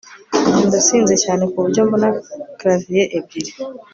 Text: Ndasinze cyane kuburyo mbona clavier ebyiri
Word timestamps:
Ndasinze 0.67 1.15
cyane 1.23 1.43
kuburyo 1.51 1.81
mbona 1.87 2.07
clavier 2.59 3.07
ebyiri 3.17 3.51